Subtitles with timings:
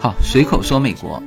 [0.00, 1.22] 好，随口说美国。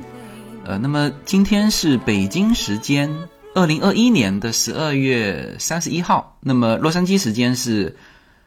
[0.65, 3.07] 呃，那么今天是北京时间
[3.53, 7.95] 二零二一年的十二月三十一号，那么洛杉矶时间是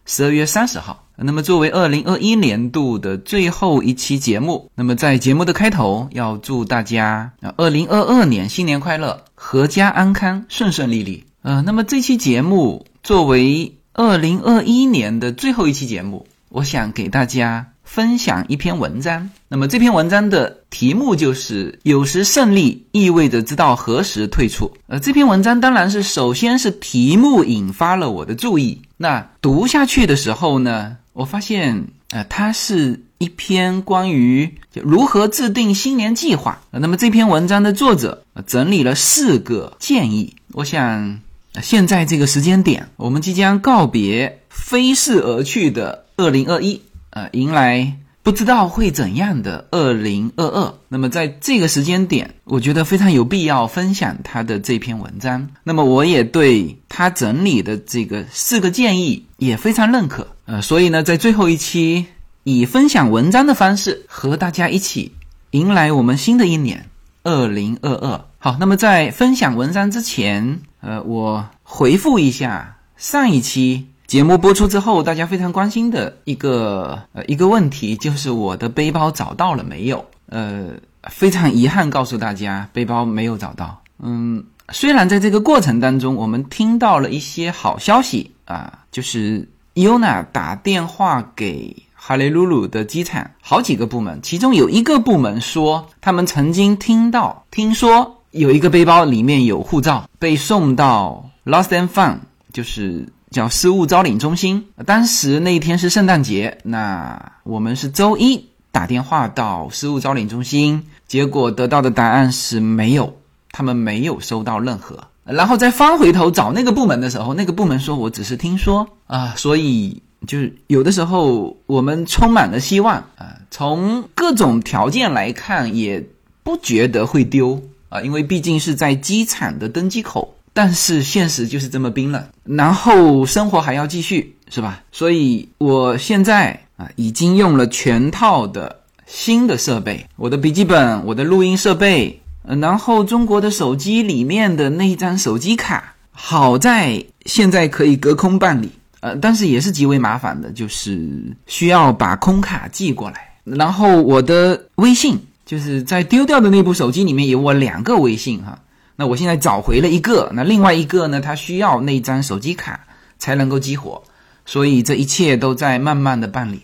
[0.05, 1.05] 十二月三十号。
[1.15, 11.25] 那么作为二零二一年度的最后一期节目，那么在节目的开头要祝大家啊，二零二二年新年快乐，阖家安康，顺顺利利。
[11.43, 17.69] 呃，那么这期节目作为二零二一年的最后一期节目，我想给大家。
[17.87, 24.71] 分享一篇文章，那么这篇文章的题目就是“有时胜利意味着知道何时退出”。
[24.89, 28.83] 呃，这篇文章当然是首先是题目引发了我的注意。
[28.99, 36.61] 那读下去的时候呢，我发现，呃，它是一篇关于如何制定新年计划。
[36.73, 40.35] 那么这篇文章的作者整理了四个建议。
[40.53, 41.21] 我想，
[41.63, 46.83] 现在这个时间点，我们即将告别飞逝而去的二零二一。
[47.17, 50.75] 呃，迎来不知道会怎样的二零二二。
[50.89, 55.49] 那么在这个时间点，我觉得非常有必要分享他的这篇文章。
[55.65, 60.29] 那么我也对他整理的这个四个建议也非常认可。
[60.45, 62.05] 呃，所以呢，在最后一期
[62.45, 65.13] 以分享文章的方式和大家一起
[65.53, 66.85] 迎来我们新的一年
[67.23, 68.27] 二零二二。
[68.37, 73.87] 好，那么在分享文章之前，呃，我回复一下上一期。
[74.07, 80.05] 节目播出之后，大家非常关心的一个呃一个问题就是我的背包找到了没有？
[80.29, 80.69] 呃，
[81.11, 83.83] 非常遗憾告诉大家，背包没有找到。
[84.01, 102.19] 嗯，虽然在这个过程当中，我们听到了一些好消息啊，就是尤娜打电话给哈雷鲁鲁的机场好几个部门，其中有一个部门说，他们曾经听到听说有一个背包里面有护照被送到 Lost and Found，
[102.53, 103.09] 就是。
[103.37, 104.67] 叫失物招领中心。
[104.87, 113.15] 当时那一天是圣诞节，那我们是周一打电话到失物招领中心，结果得到的答案是没有，
[113.53, 114.99] 他们没有收到任何。
[115.25, 126.03] 然后再翻回头找那个部门的时候，那个部门说我只是听说啊，所以就是有的时候我们充满了希望啊，从各种条件来看也
[126.43, 127.61] 不觉得会丢
[127.91, 130.36] 啊，因为毕竟是在机场的登机口。
[130.57, 134.83] 但是现实就是这么冰冷，然后生活还要继续，是吧？
[134.91, 138.75] 所以我现在啊，已经用了全套的
[139.05, 151.07] 新的设备，我的笔记本，我的录音设备，然后中国的手机里面的那一张手机卡，好在现在可以隔空办理，呃，但是也是极为麻烦的，就是
[151.47, 158.59] 需要把空卡寄过来，然后我的微信，就是在丢掉的那部手机里面有我两个微信哈。
[158.97, 161.21] 那我现在找回了一个，那另外一个呢？
[161.21, 162.87] 它需要那张手机卡
[163.19, 164.03] 才能够激活，
[164.45, 166.63] 所以这一切都在慢慢的办理。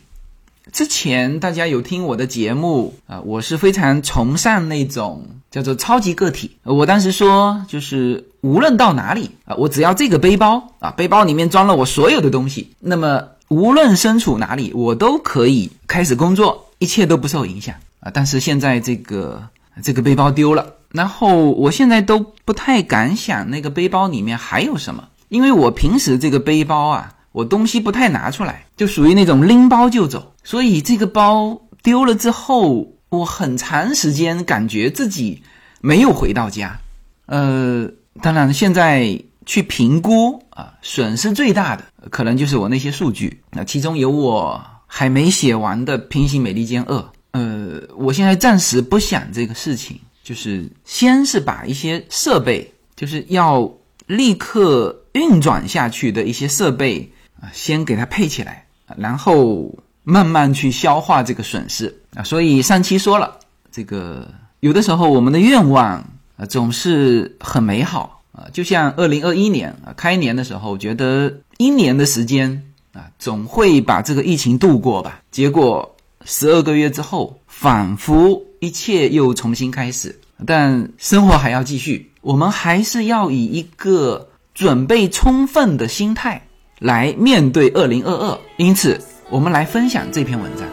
[0.73, 6.57] 之前大家有听我的节目啊，我是非常崇尚那种叫做超级个体。
[6.63, 18.11] 我当时说，就是无论到哪里啊，我只要这个背包啊，背包里面装了我所有的东西，那么无论身处哪里，我都可以开始工作，一切都不受影响啊。
[18.15, 19.43] 但是现在这个
[19.83, 20.75] 这个背包丢了。
[20.91, 35.43] 然后我现在都不太敢想那个背包里面还有什么，因为我平时这个背包啊，我东西不太拿出来，就属于那种拎包就走，所以这个包丢了之后，我很长时间感觉自己
[35.81, 36.79] 没有回到家。
[37.25, 37.89] 呃，
[38.21, 46.97] 当然现在去评估啊，损失最大的可能就是我那些数据，那其中有我还没写完的《平行美利坚二》。
[47.33, 49.99] 呃，我现在暂时不想这个事情。
[50.25, 53.69] 就是先是把一些设备，就是要
[54.07, 57.11] 立刻运转下去的一些设备
[57.41, 58.65] 啊，先给它配起来，
[58.97, 59.69] 然后
[60.05, 62.23] 慢慢去消化这个损失啊。
[62.23, 63.37] 所以上期说了，
[63.73, 65.95] 这个有的时候我们的愿望
[66.37, 72.63] 啊总是很美好啊，就像二零二一年啊开年的时候，觉得一年的时间
[72.93, 75.21] 啊总会把这个疫情度过吧。
[75.33, 78.43] 结果十二个月之后，仿佛。
[78.63, 82.13] 一切又重新开始，但生活还要继续。
[82.21, 86.47] 我们还是要以一个准备充分的心态
[86.79, 88.39] 来面对二零二二。
[88.57, 90.69] 因此，我们来分享这篇文章。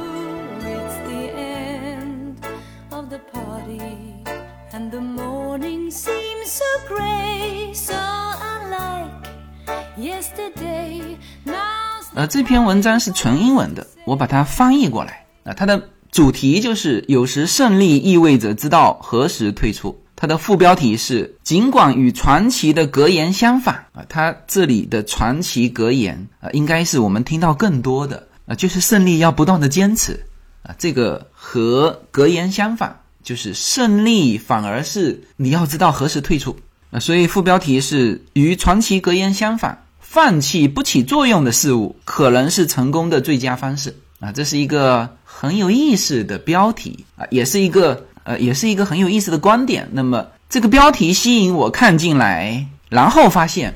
[12.14, 15.26] 呃，这篇文章是纯英文的，我把它翻译过来。
[15.54, 15.90] 它的。
[16.12, 20.02] 主题就是有时胜利意味着知道何时退出。
[20.16, 30.26] 它的副标题是尽管与传奇的格言相反啊，它这里的传奇格言啊，应该是我们听到更多的啊，就是胜利要不断的坚持
[30.64, 36.58] 啊，这个和格言相反，就是胜利反而是你要知道何时退出
[36.90, 37.00] 啊。
[37.00, 44.32] 所以副标题是与传奇格言相反，放弃不起作用的事物，可能是成功的最佳方式啊。
[44.32, 49.88] 这是一个很有意思的标题啊，也是一个呃，也是一个很有意思的观点。
[49.92, 53.74] 那么这个标题吸引我看进来，然后发现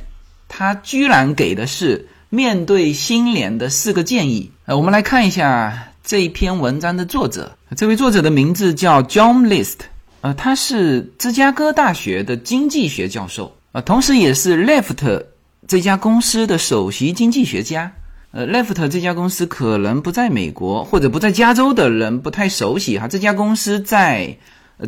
[0.48, 2.08] 他居然给的是。
[2.34, 7.56] 面对新年的四个建议，呃，我们来看一下这一篇文章的作者。
[7.78, 9.76] 这位作者的名字叫 John List，
[10.22, 15.24] 呃，他是芝加哥大学的经济学教授，呃，同时也是 Left
[15.68, 17.92] 这家公司的首席经济学家。
[18.34, 24.36] 呃，Left 这家公司可能不在美国或者不在加州的人不太熟悉哈，这家公司在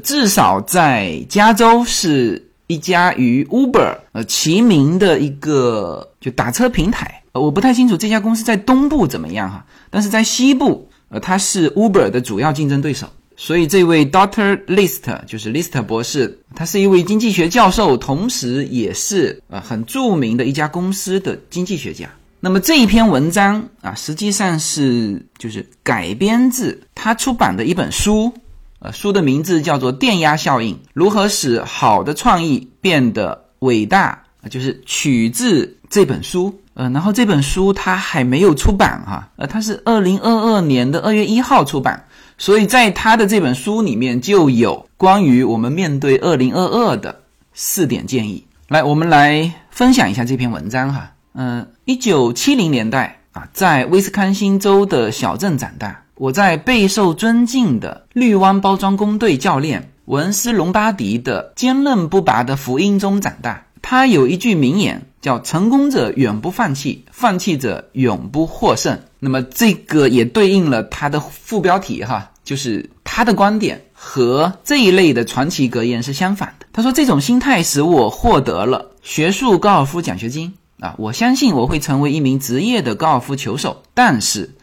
[0.01, 7.21] 至少在加州是一家与 Uber 呃齐名的一个就打车平台。
[7.33, 13.07] 呃我不太清楚这家公司在东部怎么样哈，但是在西部，呃，它是 Uber 的主要竞争对手。
[13.38, 22.09] 所以这位 Doctor List 就是 List 博士，他是一位经济学教授，同时也是呃很著名的一家公司的经济学家。
[22.45, 28.31] 那么这一篇文章啊，实际上是就是改编自他出版的一本书，
[28.77, 36.59] 呃，书的名字叫做《电压效应：如何使好的创意变得伟大》，就是取自这本书。
[36.75, 42.06] 呃，然后这本书它还没有出版哈，呃，它是二零二二年的二月一号出版，
[42.38, 47.24] 所以在他的这本书里面就有关于我们面对二零二二的
[47.56, 48.45] 四点建议。
[48.68, 51.12] 来，我们来分享一下这篇文章哈。
[51.35, 63.67] 嗯，一九七零年代啊，在威斯康星州的小镇长大，我在备受尊敬的绿湾包装工队教练文斯隆巴迪的坚韧不拔的福音中长大。
[63.81, 65.03] 他有一句名言。
[65.25, 68.99] 叫成功者永不放弃，放弃者永不获胜。
[69.19, 76.67] 那么这个也对应了他的副标题哈，就是他的观点和这一类的传奇格言是相反的。
[76.73, 84.56] 他说这种心态使我获得了学术高尔夫奖学金啊，我相信我会成为一名职业的高尔夫球手，但是。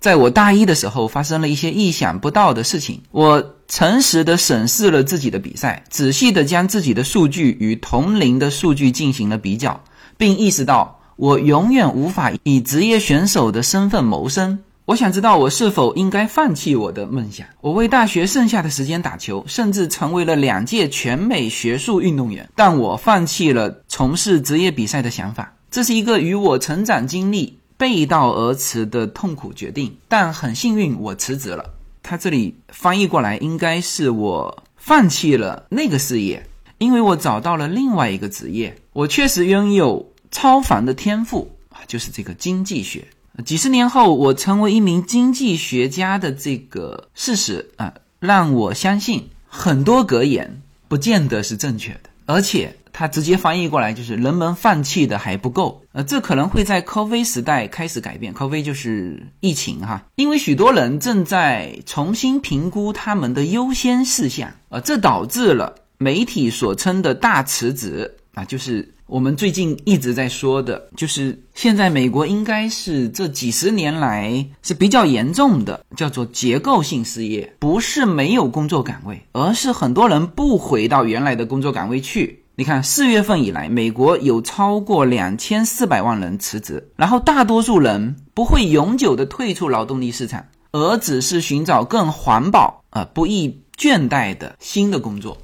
[0.00, 3.02] 在我大一的时候，发生了一些意想不到的事情。
[3.10, 9.78] 我诚实地审视了自己的比赛，仔细地将自己的数据与同龄的数据进行了比较，
[10.16, 14.60] 并意识到我永远无法以职业选手的身份谋生。
[14.86, 17.46] 我想知道我是否应该放弃我的梦想。
[17.60, 22.48] 我为大学剩下的时间打球，甚至成为了两届全美学术运动员。
[22.56, 25.52] 但我放弃了从事职业比赛的想法。
[25.70, 27.56] 这是一个与我成长经历。
[27.76, 31.64] 背道而驰的痛苦决定，但很幸运，我辞职了。
[32.02, 36.46] 他这里翻译过来应该是我放弃了那个事业，
[36.76, 38.76] 因为我找到了另外一个职业。
[38.92, 43.08] 我确实拥有超凡的天赋啊，就是这个经济学。
[43.46, 52.76] 几十年后，我成为一名经济学家的这个事实啊，让我相信很多格言不见得是正确的，而且。
[53.00, 58.34] 它直接翻译过来就是人们放弃的还不够，呃，这可能会在 COVID 时代开始改变。
[58.34, 82.36] COVID 就是疫情哈，因为许多人正在重新评估他们的优先事项，呃，这导致了媒体所称的大辞职啊，就是我们最近一直在说的，就是现在美国应该是这几十年来是比较严重的，叫做结构性失业，不是没有工作岗位，而是很多人不回到原来的工作岗位去。
[82.60, 95.38] 你看，四月份以来，美国有超过两千四百万人辞职，然后大多数人不会永久的退出劳动力市场，而只是寻找更环保、啊不易倦怠的新的工作。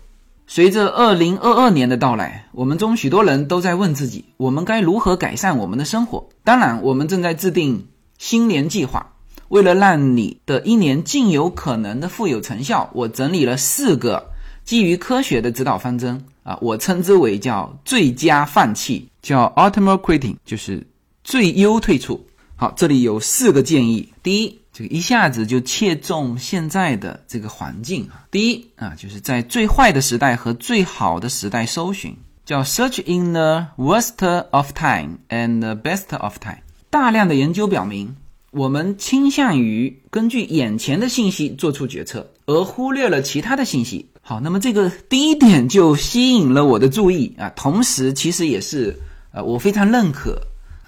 [0.47, 6.29] 随着二零二二年的到来，我们中许多人都在问自己：我们该如何改善我们的生活？
[6.45, 7.87] 当然，我们正在制定
[8.19, 9.15] 新年计划。
[9.49, 14.33] 为了让你的一年尽有可能的富有成效，我整理了四个
[14.67, 16.23] 基于科学的指导方针。
[16.47, 20.87] 啊，我称之为叫最佳放弃，叫 optimal quitting，就是
[21.25, 22.25] 最优退出。
[22.55, 24.09] 好，这里有四个建议。
[24.23, 28.25] 第一，这个一下子就切中现在的这个环境啊。
[28.31, 36.61] 第一啊，就是在最坏的时代和最好的时代搜寻，叫 search in the worst of time and the best of time。
[36.91, 38.15] 大量的研究表明。
[38.57, 44.07] 我们倾向于根据眼前的信息做出决策，而忽略了其他的信息。
[44.23, 48.99] 好，那么这个第一点就吸引了我的注意啊，同时其实也是
[49.31, 50.41] 呃我非常认可，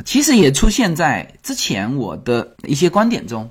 [0.02, 3.46] 其实也出现在之前我的一些观点中。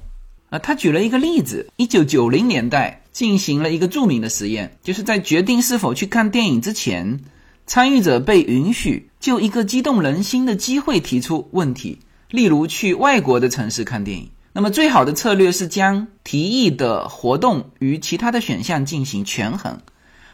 [0.49, 7.19] 啊，他举了一个例子：一九九零年代进行了一个著名的实验，就是在决定是否去看电影之前，
[7.67, 11.99] 参与者被允许就一个激动人心的机会提出问题。
[12.29, 19.79] 例如去外国的城市看电影，那么最好的策略是将提议的活动与其他的选项进行权衡。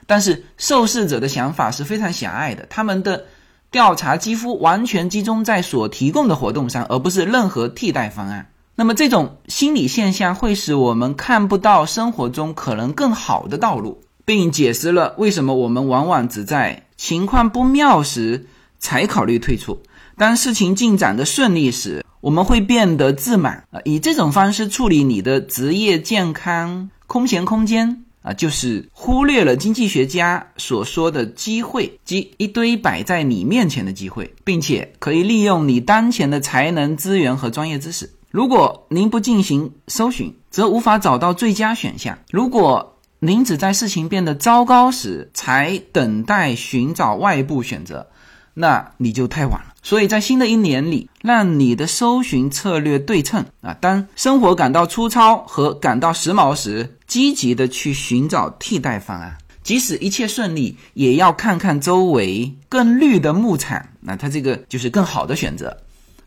[0.05, 3.25] 但是受试者的想法是非常狭隘的，他们的
[3.71, 8.49] 调查几乎完全集中在所提供的活动上，而不是任何替代方案。
[8.75, 18.47] 那么这种心理现象会使我们看不到生活中可能更好的道路，并解释了为什么我们往往只在情况不妙时
[18.79, 19.83] 才考虑退出。
[20.17, 23.81] 当事情进展的顺利时，我们会变得自满啊！
[23.83, 38.09] 以这种方式处理你的职业健康空闲空间啊，就是忽略了经济学家所说的机会，即一堆摆在你面前的机会，并且可以利用你当前的才能、资源和专业知识。
[38.31, 42.17] 如果您不进行搜寻，则无法找到最佳选项。
[42.31, 48.07] 如果您只在事情变得糟糕时才等待寻找外部选择，
[48.53, 49.73] 那你就太晚了。
[49.81, 53.75] 所以在新的一年里，让你的搜寻策略对称啊。
[53.81, 59.37] 当生活感到粗糙和感到时髦时，积极的去寻找替代方案。
[59.63, 63.85] 即使一切顺利，也要看看周围更绿的牧场。
[63.99, 65.75] 那它这个就是更好的选择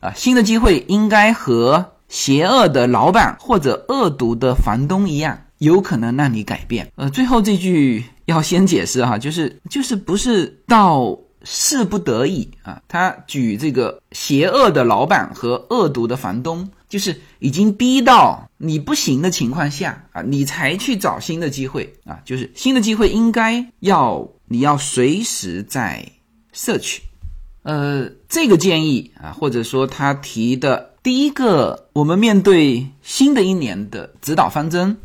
[0.01, 0.13] 啊。
[0.15, 1.93] 新的机会应该和。
[2.09, 6.89] 邪恶的老板或者恶毒的房东一样，有可能让你改变。
[6.95, 26.05] 呃，最后这句要先解释哈，就是就是不是到是不得已啊，他举这个邪恶的老板和恶毒的房东，就是已经逼到你不行的情况下啊，你才去找新的机会啊，就是新的机会应该要你要随时在
[26.53, 27.01] 摄取。
[27.63, 30.95] 呃，这个建议啊，或者说他提的。
[31.03, 34.97] 第一个，我们面对新的一年的指导方针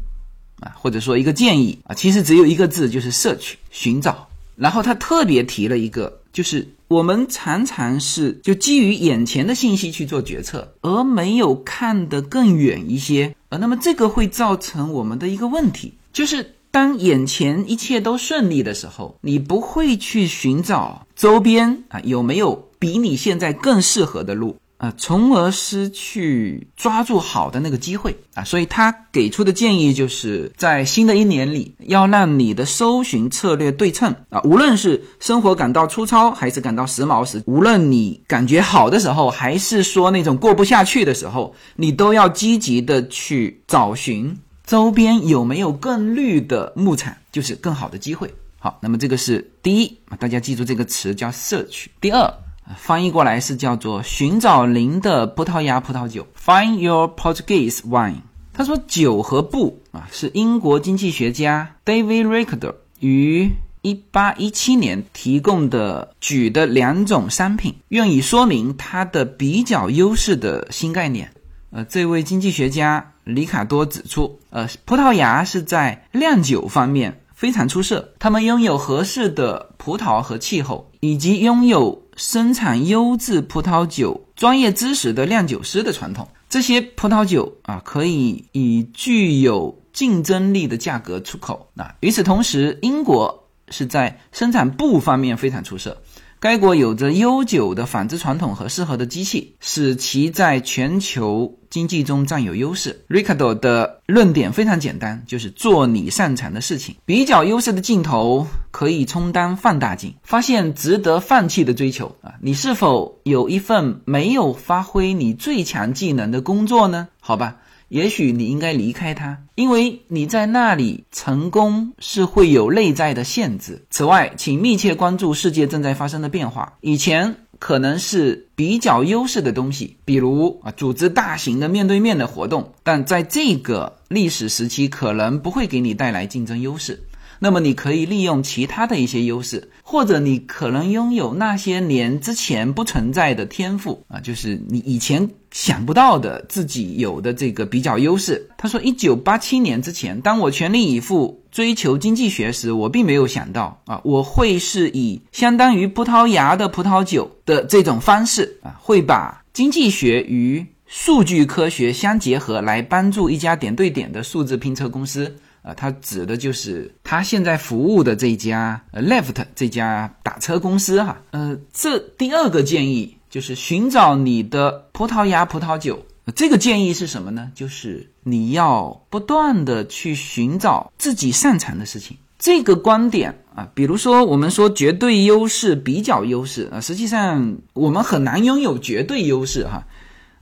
[0.59, 4.27] 啊，或者说一个建议啊，其实只有一个字，就是摄取、寻找。
[4.55, 13.35] 然后他特别提了一个，就是我们常常是就基于眼前的信息去做决策，而没有看得更远一些。
[13.49, 24.55] 呃，那么这个会造成我们的一个问题，就是当眼前一切都顺利的时候，你不会去寻找周边啊有没有比你现在更适合的路。
[24.81, 44.35] 啊，从而失去抓住好的那个机会啊，所以他给出的建议就是在新的一年里，要让你的搜寻策略对称啊，无论是生活感到粗糙还是感到时髦时，无论你感觉好的时候，还是说那种过不下去的时候，你都要积极的去找寻
[44.65, 48.33] 周边有没有更绿的牧场，就是更好的机会。
[48.57, 51.91] 好，那么这个是第一啊，大家记住这个词叫摄取。
[52.01, 52.33] 第二。
[52.77, 58.21] 翻译过来是叫做“寻找您的葡萄牙葡萄酒 ”，Find your Portuguese wine。
[58.53, 63.49] 他说，酒和布啊，是英国经济学家 David Ricardo 于
[63.81, 71.31] 1817年提供的举的两种商品，用以说明它的比较优势的新概念。
[71.71, 82.03] 呃，这位经济学家里卡多指出，呃，葡萄牙是在酿酒方面非常出色，他们拥有合适的葡萄和气候，以及拥有。
[82.21, 91.71] 生产优质葡萄酒专业知识的酿酒师的传统，这些葡萄酒啊，可以以具有竞争力的价格出口。
[91.73, 95.99] 那与此同时，英国是在生产布方面非常出色。
[96.41, 103.05] 该国有着悠久的纺织传统和适合的机器，使其在全球经济中占有优势。
[103.07, 106.95] Ricardo 的论点非常简单，就是做你擅长的事情。
[107.05, 112.33] 比较优势的镜头可以充当放大镜，发现值得放弃的追求啊！
[112.41, 117.07] 你是否有一份没有发挥你最强技能的工作呢？
[117.19, 117.57] 好吧。
[117.91, 123.83] 也许你应该离开他，因为你在那里成功是会有内在的限制。
[123.89, 126.77] 此外，请密切关注世界正在发生的变化。
[126.79, 137.03] 以前可能是比较优势的东西，比如啊，组织大型的面对面的活动，但在这个历史时期可能不会给你带来竞争优势。
[137.39, 148.49] 那么你可以利用其他的一些优势，或者你可能拥有那些年之前不存在的天赋啊，就是你以前想不到的自己有的这个比较优势。
[148.57, 165.35] 他说，一九八七年之前，当我全力以赴追求经济学时，我并没有想到啊，我会是以相当于葡萄牙的葡萄酒的这种方式啊，会把经济学与数据科学相结合，来帮助一家点对点的数字拼车公司。
[165.61, 171.21] 啊，他指的就是他现在服务的这家呃 Left 这家打车公司哈。
[171.29, 175.97] 呃，这第二个建议就是寻找你的葡萄牙葡萄酒。
[176.35, 177.51] 这个建议是什么呢？
[177.55, 182.15] 就是你要不断的去寻找自己擅长的事情。
[182.37, 189.83] 这个观点啊，比如说我们说绝对优势、比较优势啊，实际上我们很难拥有绝对优势哈。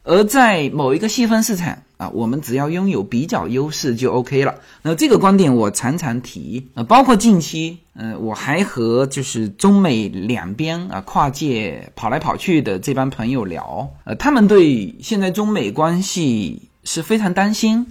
[0.04, 4.56] 而在某一个细分市场啊，我们只要拥有比较优势就 OK 了。
[4.82, 17.88] 那这个观点我常常提啊，包括近期，嗯，我还和就是中美两边啊跨界跑来跑去的这帮朋友聊，呃，他们对现在中美关系是非常担心，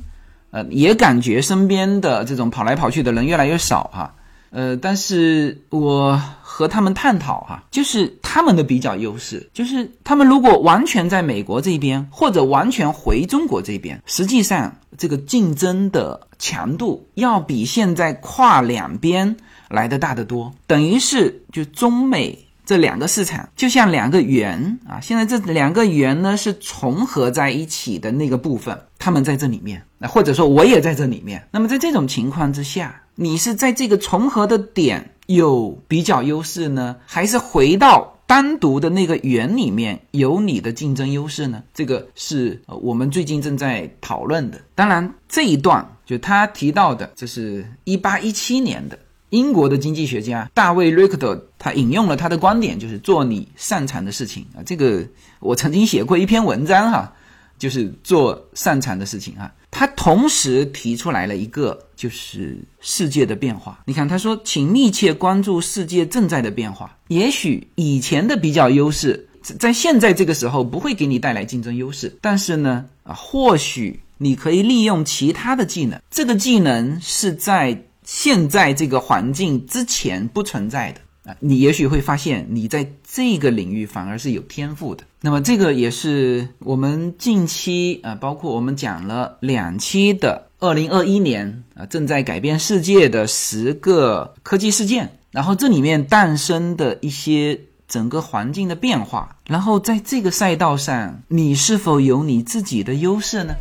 [0.51, 4.15] 呃，也感觉身边的这种跑来跑去的人越来越少哈。
[4.51, 6.19] 呃，但是我
[6.59, 19.37] 和他们探讨哈，就是他们的比较优势，就是他们如果完全在美国这边，或者完全回中国这边，实际上这个竞争的强度要比现在跨两边
[19.69, 22.37] 来的大得多，等于是就中美
[22.67, 33.01] 这两个市场就像两个圆啊，现在这两个圆呢是重合在一起的那个部分，他们在这里面，那或者说我也在这里面，那么在这种情况之下。
[33.21, 41.63] 你是在这个重合的点有比较优势呢，还是回到单独的那个圆里面有你的竞争优势呢？
[41.75, 44.59] 这个是我们最近正在讨论的。
[44.75, 54.65] 当然，这一段就他提到的，这是一八一七年的英国的经济学家大卫瑞克特，他引用了他的观点，就是做你擅长的事情啊。
[54.65, 55.07] 这个
[55.41, 57.13] 我曾经写过一篇文章哈。
[57.59, 63.81] 就是做擅长的事情啊，他同时提出来了一个，就是世界的变化。
[63.85, 66.97] 你看，他说，请密切关注世界正在的变化。
[67.09, 81.01] 也许以前的比较优势，在现在这个时候不会给你带来竞争优势，但是呢，啊，或许你可以利用其他的技能，这个技能是在现在这个环境之前不存在的。
[81.41, 85.05] 你也许会发现，你在这个领域反而是有天赋的。
[85.21, 103.55] 那么，这个也是我们近期啊，包括我们讲了两期的二零二一年啊，正在改变世界的十个科技事件，然后这里面诞生的一些整个环境的变化，然后在这个赛道上，你是否有你自己的优势呢？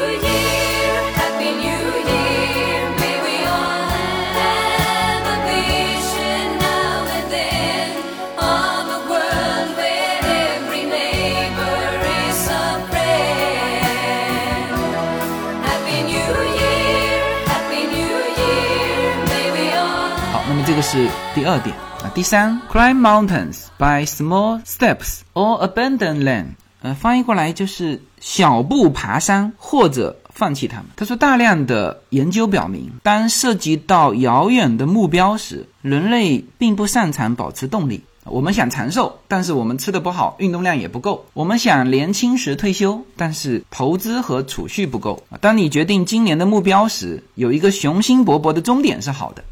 [20.95, 22.10] 是第二点啊。
[22.15, 26.45] 第三，climb mountains by small steps or abandon them。
[26.81, 30.86] 呃，翻译过来就是小步爬山或者放弃它们。
[30.95, 38.05] 他说，大量的研究表明，当涉及到遥远的目标时，人类并不擅长保持动力。
[38.23, 41.25] 我们想长寿，但是我们吃的不好，运动量也不够。
[41.34, 45.21] 我们想年轻时退休，但是投资和储蓄不够。
[45.41, 49.43] 当你决定今年的目标时，有一个雄心勃勃的终点是好的。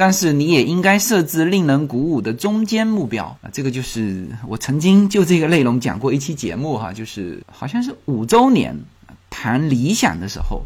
[0.00, 3.50] 但是你也应该设置令人鼓舞的中间目标啊！
[3.52, 8.74] 这个就是我曾经就这个内容讲过一期节目哈，就是好像是五周年
[9.28, 10.62] 谈理想的时候。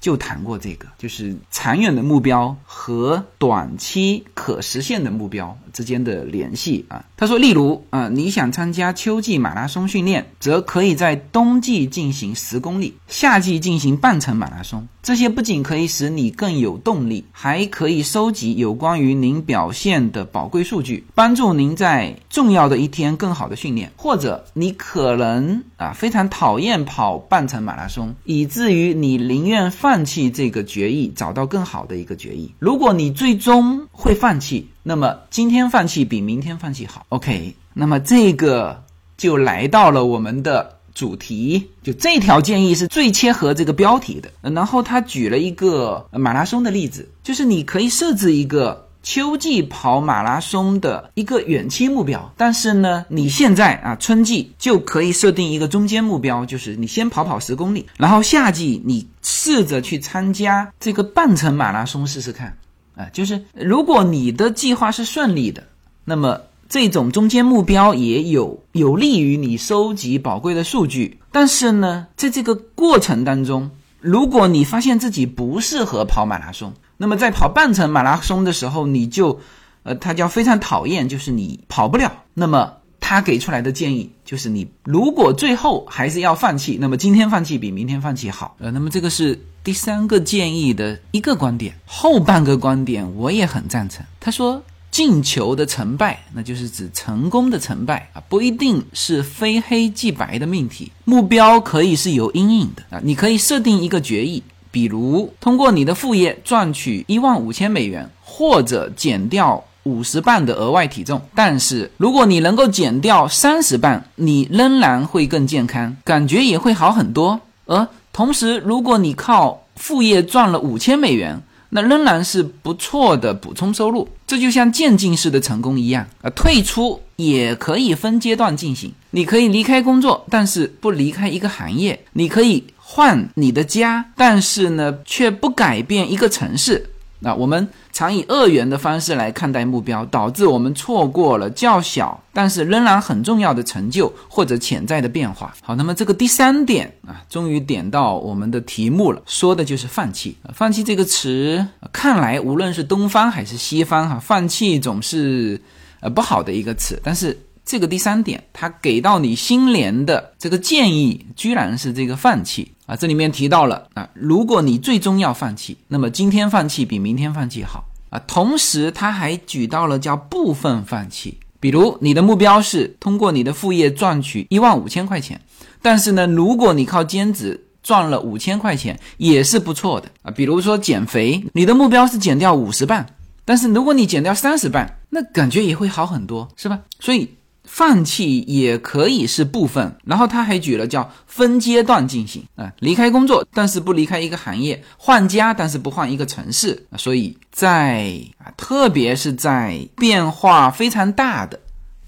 [0.00, 7.02] 就谈过这个，就是长远的目标和短期可实现的目标之间的联系啊。
[7.16, 14.86] 他说，例如啊，你想参加秋季马拉松训练，则可以在冬季进行十公里，夏季进行半程马拉松。
[15.04, 23.92] 这些不仅可以使你更有动力，还可以收集有关于您表现的宝贵数据，帮助您在重要的一天更好的训练。
[23.96, 30.02] 或者你可能啊非常讨厌跑半程马拉松，以至于你宁愿放。
[30.04, 32.54] 弃这个决议，找到更好的一个决议。
[32.58, 37.06] 如果你最终会放弃，那么今天放弃比明天放弃好。
[37.08, 38.84] OK，那么这个
[39.16, 44.30] 就来到了我们的主题，就这条建议是最切合这个标题的。
[44.50, 48.82] 然后他举了一个马拉松的例子，就是你可以设置一个。
[49.06, 62.56] 秋季跑马拉松的一个远期目标，但是呢，你现在啊，春季就可以设定一个中间目标，就是你先跑跑十公里，然后夏季你试着去参加这个半程马拉松试试看，
[62.96, 65.64] 啊，就是如果你的计划是顺利的，
[66.06, 79.40] 那么这种中间目标也有有利于你收集宝贵的数据，但是呢，在这个过程当中，如果你发现自己不适合跑马拉松，那么在跑半程马拉松的时候，你就，
[79.82, 82.10] 呃，他叫非常讨厌，就是你跑不了。
[82.32, 88.56] 那么他给出来的建议就是，你如果最后还是要放弃，那么今天放弃比明天放弃好。
[88.58, 94.04] 呃，那么这个是第三个建议的一个观点，后半个观点我也很赞成。
[94.18, 94.62] 他说，
[94.94, 104.40] 进球的成败，那就是指成功的成败啊，不一定是非黑即白的命题，目标可以是有阴影的啊，你可以设定一个决议。
[104.70, 117.40] 比如通过你的副业赚取一万五千美元，或者减掉五十磅的额外体重，但是如果你能够减掉三十磅，你仍然会更健康，感觉也会好很多。
[117.66, 121.42] 而同时，如果你靠副业赚了五千美元，
[121.76, 124.08] 那仍然是不错的补充收入。
[124.24, 128.92] 这就像渐进式的成功一样啊，退出也可以分阶段进行。
[129.10, 136.90] 你可以离开工作，但是不离开一个行业；你可以换你的家，但是呢，却不改变一个城市。
[137.24, 145.54] 那我们常以二元的方式来看待目标，导致我们错过了较小但是仍然很重要的成就或者潜在的变化。
[145.62, 150.36] 好，那么这个第三点啊，终于点到我们的题目了，说的就是放弃。
[150.52, 155.60] 放弃这个词，看来无论是东方还是西方，哈，放弃总是
[156.00, 157.36] 呃不好的一个词，但是。
[157.66, 162.94] 这个第三点，他给到你心连的这个建议，居然是这个放弃啊！
[162.94, 168.20] 这里面提到了啊，如果你最终要放弃，那么今天放弃比明天放弃好啊。
[168.26, 175.40] 同时，他还举到了叫部分放弃，比如你的目标是通过你的副业赚取一万五千块钱，
[175.80, 180.30] 但是呢，如果你靠兼职赚了五千块钱，也是不错的啊。
[180.30, 183.06] 比如说减肥，你的目标是减掉五十磅，
[183.44, 186.80] 但是如果你减掉三十磅，那感觉也会好很多，是吧？
[187.00, 187.28] 所以。
[187.74, 201.58] 放弃也可以是部分，然后他还举了叫分阶段进行啊，离开工作，但是不离开一个行业，换家，但是不换一个城市，所以在啊，特别是在变化非常大的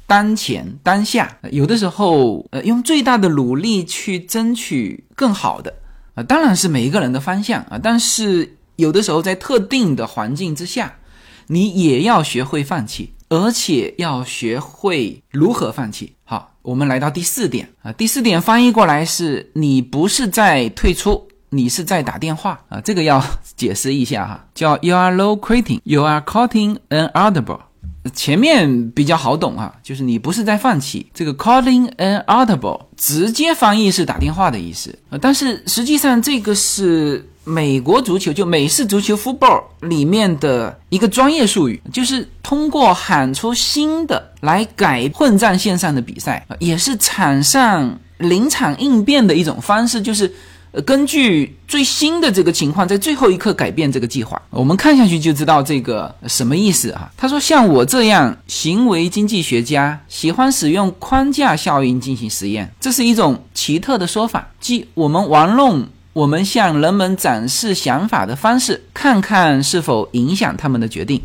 [0.07, 5.75] 当前当下，有的时候呃，用最大的努力去争取更好的
[6.15, 10.95] 啊，当然是每一个人的方向啊，但是有的时候在特定的环境之下，
[11.49, 13.15] 你也要学会放弃。
[13.29, 16.12] 而且要学会如何放弃。
[16.25, 17.93] 好，我们来到第四点啊。
[17.93, 22.81] 第四点翻译过来是：你不是在退出，你是在打电话啊。
[22.81, 23.23] 这个要
[23.57, 27.61] 解释一下哈，叫 You are low quitting, you are calling an audible。
[28.15, 31.07] 前面比较好懂啊，就是你不是在放弃。
[31.12, 37.29] 这个 calling an audible 直接翻译是打电话的意思啊，但是实际上这个是。
[37.49, 50.35] 美国足球就美式足球 football 里面的一个专业术语，就是通过喊出新的来改混战线上的比赛，也是场上临场应变的一种方式，就是
[50.85, 54.43] 根据最新的这个情况，在最后一刻改变这个计划。
[54.51, 57.09] 我们看下去就知道这个什么意思哈。
[57.17, 65.87] 他说，像我这样行为经济学家喜欢使用框架效应进行实验，这是一种奇特的说法，即我们玩弄。
[66.17, 71.21] 我们向人们展示想法的方式，看看是否影响他们的决定。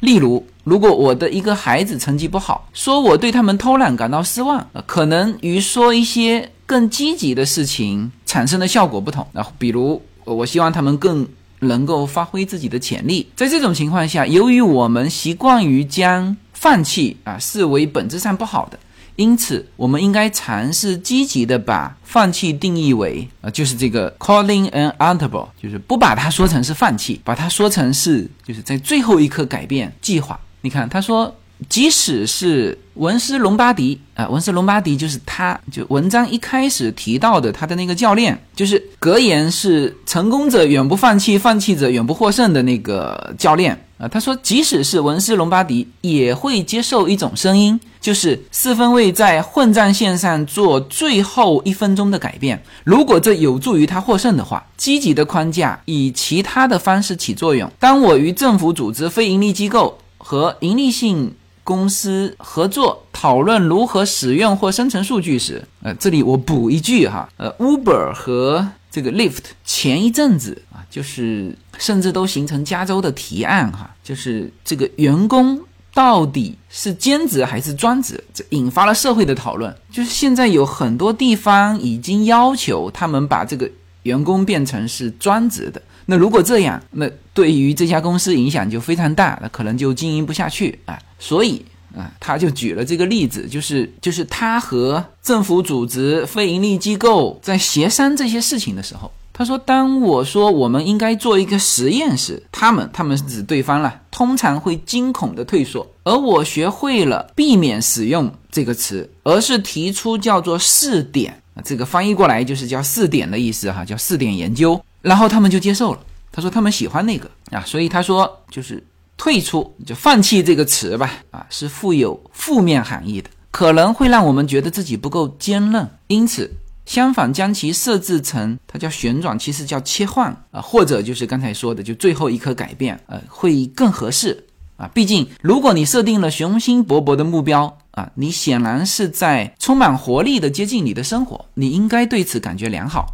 [0.00, 9.24] 例如，如果我的一个孩子成绩不好，说我对他们偷懒感到失望，可能与说一些更积极的事情产生的效果不同。
[9.30, 11.24] 那比如，我希望他们更
[11.60, 13.30] 能够发挥自己的潜力。
[13.36, 18.76] 在这种情况下，由于我们习惯于将放弃啊视为本质上不好的。
[19.16, 30.38] 因此，我们应该尝试积极的把放弃定义为啊，就是这个 calling an audible，就是不把它说成是放弃，把它说成是就是在最后一刻改变计划。
[30.60, 31.34] 你看，他说。
[31.68, 44.08] 即使是文斯隆巴迪啊，文斯隆巴迪就是他，就文章一开始提到的他的那个教练，就是格言是“成功者远不放弃，放弃者远不获胜”的那个教练啊。
[44.08, 52.62] 他说，即使是文斯隆巴迪也会接受一种声音，就是四分卫在混战线上做最后一分钟的改变。
[52.84, 57.70] 如果这有助于他获胜的话，积极的框架以其他的方式起作用。
[57.78, 70.62] 当我与政府组织、非盈利机构和盈利性公司合作讨论如何使用或生成数据时，呃，这里我补一句哈，呃，Uber 和这个 Lyft 前一阵子，
[70.94, 75.60] 就是甚至都形成加州的提案哈，就是这个员工
[75.92, 79.76] 到底是兼职还是专职，这引发了社会的讨论。
[79.90, 83.68] 就是现在有很多地方已经要求他们把这个
[84.04, 85.82] 员工变成是专职的。
[86.06, 90.96] 那如果这样，那对于这家公司影响就非常大，那可能就经营不下去啊。
[91.18, 91.64] 所以
[91.96, 105.84] 啊，他就举了这个例子，就是就是他和政府组织、非盈利机构在协商这些事情的时候，他说：“当我说我们应该做一个实验时，他们他们是指对方了，通常会惊恐的退缩。
[106.04, 115.98] 而我学会了避免使用这个词，而是提出叫做试点，这个翻译过来就是叫试点的意思哈，叫试点研究。”然后他们就接受了。
[116.30, 118.80] 他说他们喜欢那个啊，所以他说就是
[119.16, 125.90] 退出就放弃这个词吧啊，是富有负面含义的，可能会让我们觉得自己不够坚韧。
[126.06, 126.50] 因此，
[126.86, 134.44] 相反将其设置成它叫旋转，其实叫切换啊，或者就是刚才说的就最后一刻改变，呃，会更合适。
[134.76, 134.88] 啊。
[134.92, 143.06] 毕竟，如果你设定了雄心勃勃的目标啊，你显然是在充满活力的接近你的生活，你应该对此感觉良好。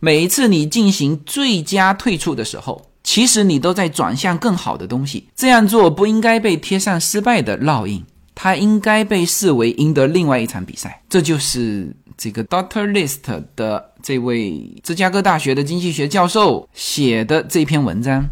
[0.00, 5.28] 每一次你进行最佳退出的时候，其实你都在转向更好的东西。
[5.34, 11.02] 这样做不应该被贴上失败的烙印，它应该被视为赢得另外一场比赛。
[11.08, 18.26] 这就是这个 Doctor List 的这位芝加哥大学的经济学教授写的这篇文章。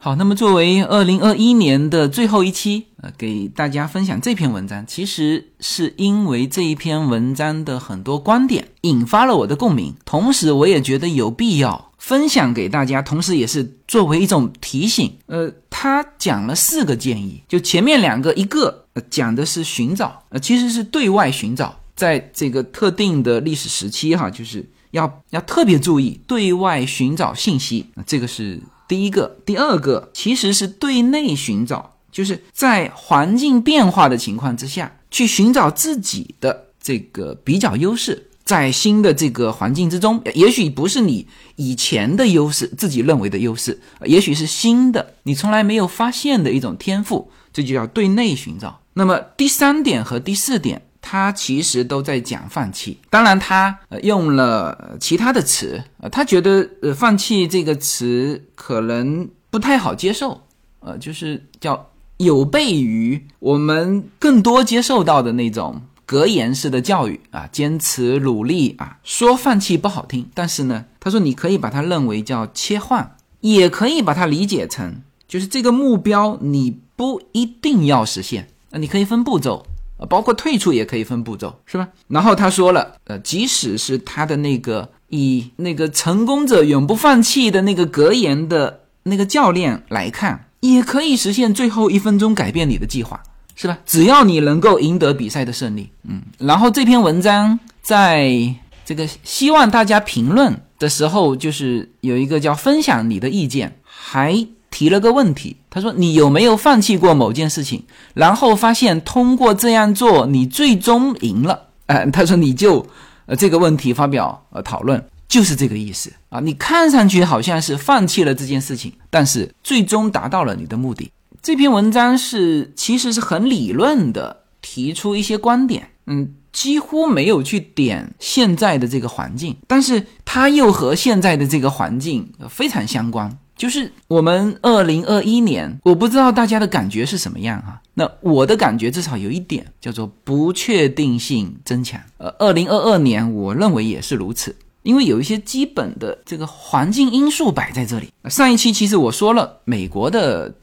[0.00, 15.12] 好，那么作为二零二一年的最后一期，呃，给大家分享这篇文章，其实是因为这一篇文章的很多观点引发了我的共鸣，同时我也觉得有必要分享给大家，同时也是作为一种提醒。
[15.26, 28.62] 呃，他讲了四个建议，就前面两个，一个呃讲的是寻找，呃，其实是对外寻找，在这个特定的历史时期，哈，就是要要特别注意对外寻找信息，这个是。
[28.88, 48.80] 第一个，第二个其实是对内寻找，就是在环境变化的情况之下去寻找自己的这个比较优势，在新的这个环境之中，也许不是你以前的优势，自己认为的优势，也许是新的你从来没有发现的一种天赋，这就叫对内寻找。
[48.94, 50.80] 那么第三点和第四点。
[51.00, 60.40] 他其实都在讲放弃，当然他呃用了其他的词，呃，他觉得呃放弃这个词可能不太好接受，
[60.80, 79.64] 呃，就是叫有悖于我们更多接受到的那种格言式的教育啊，坚持努力啊，说放弃不好听，但是呢，他说你可以把它认为叫切换，也可以把它理解成就是这个目标你不一定要实现，那，你可以分步骤。
[79.98, 81.88] 呃，包括退出也可以分步骤，是吧？
[82.08, 93.20] 然后他说了，呃，即使是他的那个以那个成功者永不放弃的那个格言的那个教练来看，也可以实现最后一分钟改变你的计划，
[93.54, 93.78] 是吧？
[93.84, 96.22] 只要你能够赢得比赛的胜利，嗯。
[96.38, 104.46] 然后这篇文章在这个希望大家评论的时候，就是有一个叫分享你的意见，还。
[104.70, 112.86] 提了个问题，他说：“你有没有放弃过某件事情，然后发现通过这样做，你最终赢了？”呃， 他说：“你就
[113.26, 116.40] 呃这个问题发表呃讨论，就是这个意思啊。
[116.40, 133.38] 你看上去好像是放弃了这件事情，但是最终达到了你的目的。”这篇文章是其实是很理论的，提出一些观点，嗯，几乎没有去点现在的这个环境，但是它又和现在的这个环境非常相关。
[133.58, 137.82] 就是我们二零二一年，我不知道大家的感觉是什么样哈。
[137.94, 142.00] 那我的感觉至少有一点叫做不确定性增强。
[142.18, 148.12] 呃，二零二二年我认为也是如此，因为有一些基本的这个环境因素摆在这里。
[148.30, 150.54] 上一期其实我说了美国的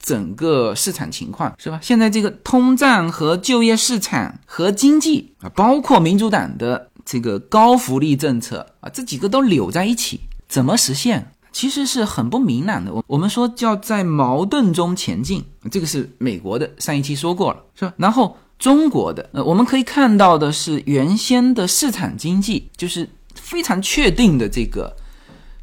[0.00, 1.80] 整个市场情况是吧？
[1.82, 11.32] 现在这个通胀和就业市场和经济啊，包括民主党的这个高福利政策啊，这几个都扭在一起，怎么实现？
[11.54, 12.92] 其实是很不明朗的。
[12.92, 17.94] 我我们说叫在矛盾中前进，这个是美国的上一期说过了，是吧？
[17.96, 24.94] 然后中国的，呃，我们可以看到的是原先的市场经济，就是非常确定的这个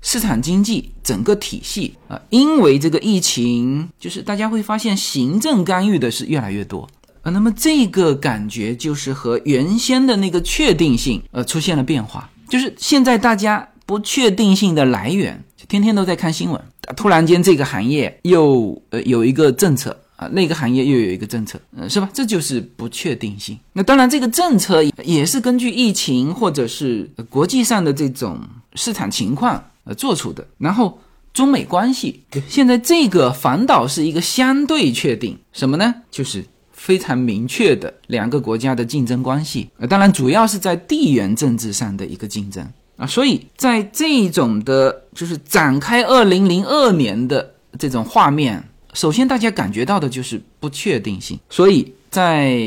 [0.01, 6.87] 市场经济整个体系啊，因为这个疫情，就是大家会发现行政干预的是越来越多
[7.21, 15.43] 啊，那么这个感觉就是和原先的那个确定性呃出现了变化，就是现在大家不确定性的来源。
[15.67, 16.61] 天天都在看新闻，
[16.95, 22.09] 突然间这个行业又呃有一个政策啊，那个行业又有一个政策，嗯，是吧？
[22.13, 23.57] 这就是不确定性。
[23.73, 28.39] 那当然，这个政策也是根据疫情或者是国际上的这种
[28.75, 30.45] 市场情况呃做出的。
[30.57, 30.99] 然后
[31.33, 35.93] 中美关系，现在这个反倒是一个相对确定什么呢？
[36.11, 39.69] 就是非常明确的两个国家的竞争关系。
[39.77, 42.67] 呃，当然主要是在地缘政治上的一个竞争。
[43.01, 51.39] 啊，所以在这种的，就是展开二零零二年的这种画面，首先大家感觉到的就是不确定性。
[51.49, 52.61] 所以在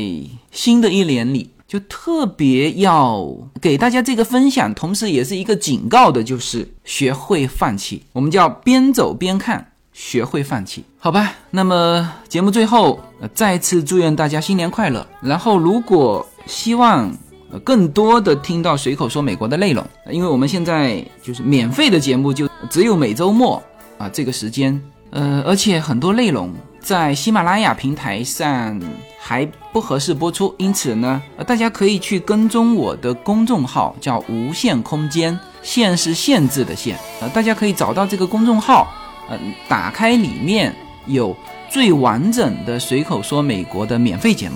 [0.51, 3.25] 新的一年里，就特别要
[3.61, 8.03] 给大家这个分享，同时也是一个警告的，就是学会放弃。
[8.11, 11.31] 我们叫边走边看，学会放弃，好吧？
[11.51, 12.99] 那么节目最后，
[13.33, 15.07] 再次祝愿大家新年快乐。
[15.21, 17.09] 然后，如果希望。
[17.51, 23.61] 呃更多的听到随口说美国的内容，因为我们现在就是免费的节目，就只有每周末
[23.97, 24.81] 啊这个时间，
[25.11, 28.79] 呃，而且很多内容在喜马拉雅平台上
[29.19, 38.87] 还不合适播出，因此呢，呃大家可以去跟踪我的公众号，叫无限空间，限是限制的限，呃，大家可以找到这个公众号，
[39.29, 40.75] 嗯，打开里面
[41.07, 41.35] 有。
[41.67, 44.55] 最完整的随口说美国的免费节目。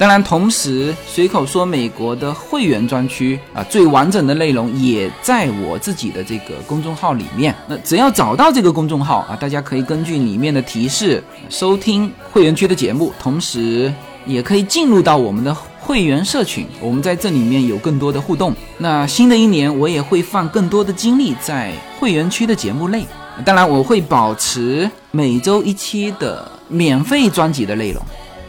[0.00, 7.54] 当然，同时随口说美国的会员专区啊，最完整的内容也在我自己的这个公众号里面。
[7.66, 13.92] 那只要找到这个公众号啊，大家可以根据里面的提示收听会员区的节目，同时
[14.24, 16.66] 也可以进入到我们的会员社群。
[16.80, 18.54] 我们在这里面有更多的互动。
[18.78, 23.04] 那新的一年，我也会放更多的精力在会员区的节目内。
[23.44, 28.02] 当然，我会保持每周一期的免费专辑的内容。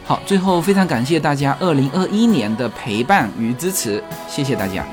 [0.04, 4.84] 好，最后非常感谢大家二零二一年的陪伴与支持，谢谢大家。